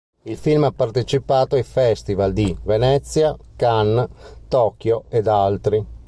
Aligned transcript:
Il 0.23 0.35
film 0.35 0.63
ha 0.63 0.71
partecipato 0.71 1.53
ai 1.53 1.61
festival 1.61 2.33
di 2.33 2.57
Venezia, 2.63 3.37
Cannes, 3.55 4.09
Tokyo 4.47 5.03
ed 5.09 5.27
altri. 5.27 5.85